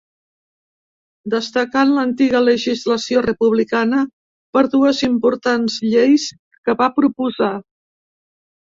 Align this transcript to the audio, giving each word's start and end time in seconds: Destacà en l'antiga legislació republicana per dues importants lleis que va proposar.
Destacà 1.33 1.83
en 1.87 1.91
l'antiga 1.97 2.41
legislació 2.47 3.23
republicana 3.27 4.01
per 4.59 4.67
dues 4.79 5.05
importants 5.11 5.81
lleis 5.93 6.29
que 6.67 6.79
va 6.83 6.91
proposar. 7.01 7.57